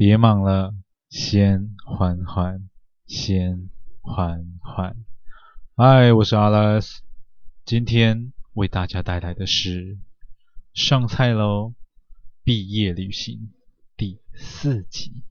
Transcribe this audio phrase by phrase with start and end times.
[0.00, 0.74] 别忙了，
[1.10, 2.70] 先缓缓，
[3.04, 3.68] 先
[4.00, 4.96] 缓缓。
[5.76, 7.02] 嗨，我是阿拉斯，
[7.66, 9.98] 今天为大家带来的是
[10.72, 11.74] 上菜喽！
[12.42, 13.52] 毕业旅行
[13.94, 15.22] 第四集。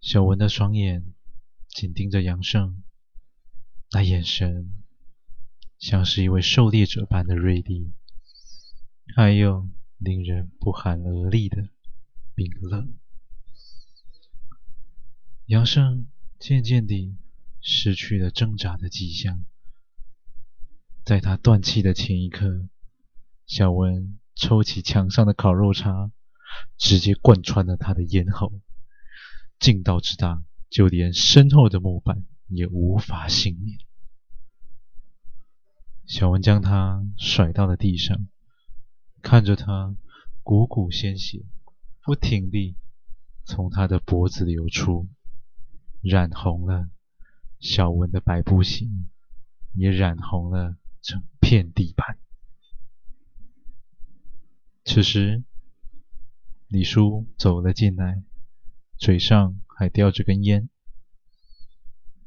[0.00, 1.04] 小文的双眼
[1.66, 2.80] 紧盯着杨胜，
[3.90, 4.72] 那眼神
[5.80, 7.92] 像是一位狩猎者般的锐利，
[9.16, 9.68] 还有
[10.00, 11.68] 令人不寒而栗的
[12.34, 12.94] 冰冷。
[15.44, 16.06] 杨胜
[16.38, 17.16] 渐渐地
[17.60, 19.44] 失去了挣扎的迹象，
[21.04, 22.66] 在他断气的前一刻，
[23.46, 26.10] 小文抽起墙上的烤肉叉，
[26.78, 28.54] 直接贯穿了他的咽喉。
[29.58, 33.78] 劲道之大，就连身后的木板也无法幸免。
[36.06, 38.28] 小文将他甩到了地上，
[39.22, 39.96] 看着他
[40.42, 41.44] 汩汩鲜血
[42.02, 42.76] 不停地
[43.44, 45.08] 从他的脖子流出，
[46.00, 46.90] 染红了
[47.58, 48.86] 小文的白布鞋，
[49.74, 52.18] 也染红了整片地板。
[54.84, 55.44] 此时，
[56.68, 58.22] 李叔走了进来。
[58.96, 60.68] 嘴上还叼着根烟，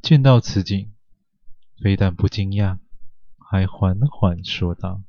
[0.01, 0.91] 见到此景，
[1.79, 2.79] 非但不惊讶，
[3.37, 5.03] 还缓缓说道：“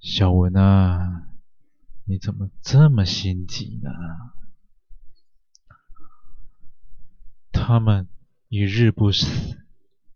[0.00, 1.28] 小文啊，
[2.04, 3.90] 你怎么这么心急呢？
[7.52, 8.08] 他们
[8.48, 9.62] 一日不死，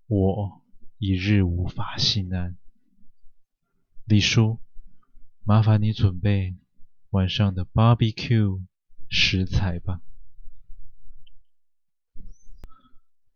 [0.07, 0.63] 我
[0.99, 2.57] 一日无法心安。
[4.05, 4.59] 李叔，
[5.43, 6.57] 麻烦你准备
[7.11, 8.65] 晚上的 barbecue。”
[9.17, 10.01] 食材吧。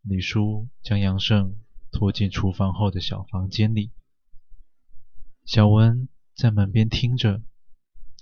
[0.02, 1.56] 李叔将杨胜
[1.92, 3.92] 拖进厨房后的小房间里，
[5.44, 6.08] 小文
[6.39, 7.42] 在门边听着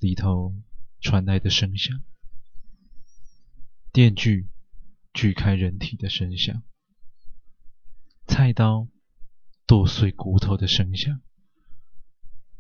[0.01, 0.57] 里头
[1.03, 2.03] 传来的声响，
[3.93, 4.49] 电锯
[5.13, 6.63] 锯开人体的声响，
[8.27, 8.89] 菜刀
[9.67, 11.21] 剁碎骨头的声响，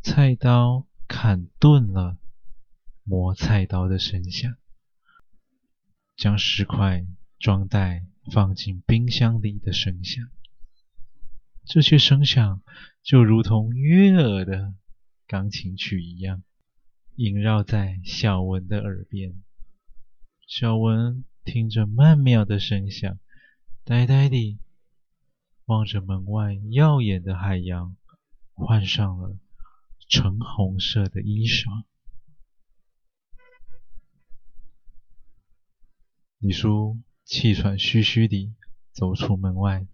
[0.02, 2.18] 菜刀砍钝了
[3.02, 4.58] 磨菜刀的声响。
[6.18, 7.06] 将石块
[7.38, 10.28] 装袋放进冰箱里的声响，
[11.64, 12.62] 这些声响
[13.02, 14.74] 就如同悦耳的
[15.26, 16.44] 钢琴曲一样，
[17.16, 19.42] 萦绕在小文的耳边。
[20.46, 23.18] 小文听着曼妙的声响，
[23.84, 24.60] 呆呆地
[25.64, 27.96] 望着门外耀眼的海洋，
[28.54, 29.36] 换上了
[30.08, 31.84] 橙红色的衣裳。
[36.38, 38.54] 李叔气喘吁吁地
[38.92, 39.88] 走出门外，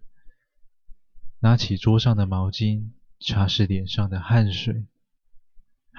[1.39, 4.85] 拿起桌上的毛巾擦拭脸上的汗水，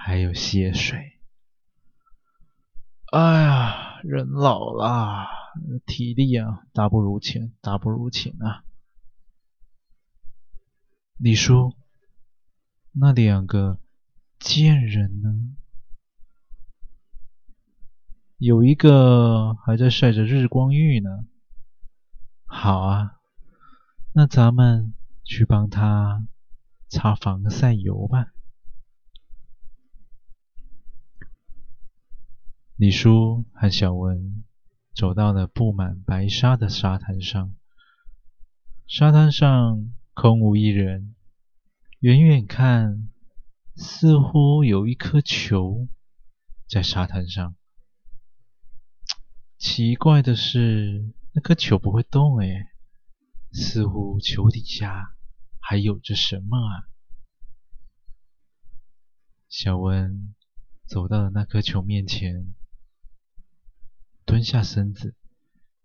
[0.05, 1.19] 还有血水。
[3.11, 5.25] 哎呀，人老了，
[5.87, 8.63] 体力啊，大不如前，大不如前啊！
[11.17, 11.73] 李叔，
[12.91, 13.79] 那两个
[14.37, 15.55] 贱人呢？
[18.37, 21.25] 有一个还在晒着日光浴呢。
[22.45, 23.19] 好啊，
[24.13, 26.27] 那咱们去帮他
[26.89, 28.34] 擦防晒油吧。
[32.77, 34.43] 李叔和小文
[34.93, 37.55] 走到了布满白沙的沙滩上，
[38.85, 41.15] 沙滩上空无一人，
[41.99, 43.09] 远远看
[43.77, 45.87] 似乎有一颗球
[46.67, 47.55] 在沙滩上。
[49.57, 52.67] 奇怪的是，那颗球不会动诶，
[53.53, 55.15] 似乎球底下
[55.61, 56.91] 还有着什么啊！
[59.47, 60.35] 小文
[60.85, 62.53] 走到了那颗球面前，
[64.25, 65.15] 蹲下身子，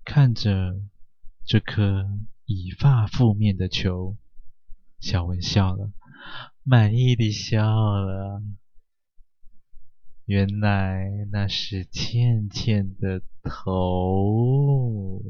[0.05, 0.81] 看着
[1.45, 2.09] 这颗
[2.47, 4.17] 以发覆面的球，
[4.99, 5.93] 小文笑了，
[6.63, 8.43] 满意的笑了。
[10.25, 15.23] 原来那是倩倩的头，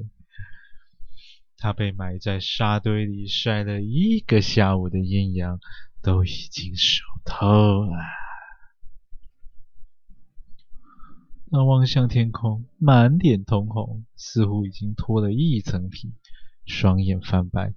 [1.57, 5.59] 她被埋在沙堆里晒了一个下午的艳阳
[6.01, 7.99] 都已经熟透了。
[11.51, 16.15] 他望向天空，满脸通红，似乎已经脱了一层皮，
[16.65, 17.75] 双眼泛白，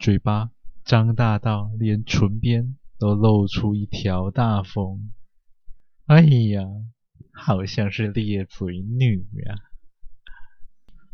[0.00, 0.50] 嘴巴
[0.84, 5.12] 张大到连唇边都露出一条大缝。
[6.06, 6.64] 哎呀，
[7.32, 9.54] 好像是裂嘴女啊！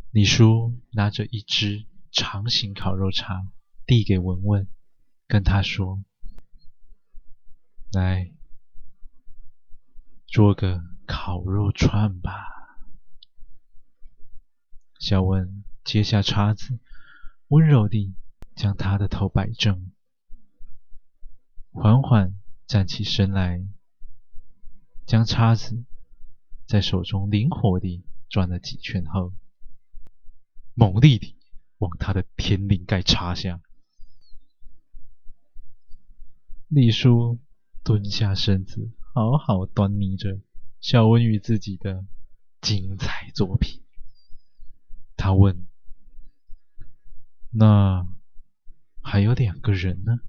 [0.09, 3.47] 李叔拿着一只长形烤肉叉
[3.85, 4.67] 递给文文，
[5.27, 6.03] 跟他说
[7.93, 8.33] ：“来，
[10.25, 10.81] 做个
[11.11, 12.31] 烤肉串吧。
[14.97, 16.79] 小文接下叉子，
[17.49, 18.15] 温柔地
[18.55, 19.91] 将他的头摆正，
[21.71, 23.67] 缓缓站起身来，
[25.05, 25.83] 将叉子
[26.65, 29.33] 在手中灵活地转了几圈后，
[30.73, 31.35] 猛力地
[31.79, 33.59] 往他的天灵盖插下。
[36.69, 37.41] 李叔
[37.83, 40.39] 蹲下身子，好好端倪着
[40.81, 42.05] 小文与自己的
[42.59, 43.83] 精彩作品。
[45.15, 45.67] 他问
[47.53, 48.07] ：“那
[48.99, 50.21] 还有两个人呢？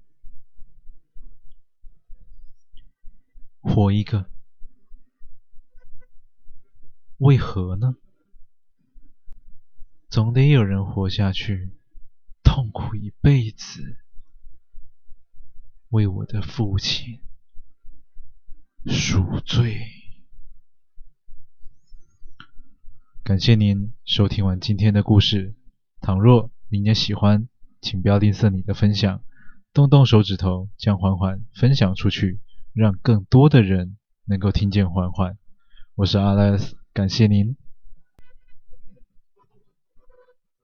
[3.61, 4.29] 活一个，
[7.17, 7.97] 为何呢？
[10.07, 11.71] 总得有人活下去，
[12.43, 13.97] 痛苦一辈子。”
[15.89, 17.21] 为我的父亲
[18.85, 20.02] 赎罪。
[23.25, 25.55] 感谢您收听完今天的故事。
[26.01, 27.47] 倘若您也喜欢，
[27.79, 29.21] 请不要吝啬你的分享，
[29.71, 32.41] 动动手指头将环环分享出去，
[32.73, 35.37] 让更多的人能够听见环环。
[35.95, 37.55] 我是阿莱斯，感谢您。